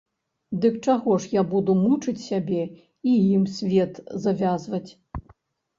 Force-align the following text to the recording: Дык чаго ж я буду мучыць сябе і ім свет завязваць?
Дык 0.61 0.79
чаго 0.93 1.17
ж 1.25 1.29
я 1.39 1.43
буду 1.51 1.75
мучыць 1.83 2.23
сябе 2.29 2.63
і 3.13 3.15
ім 3.35 3.45
свет 3.61 3.93
завязваць? 4.27 4.87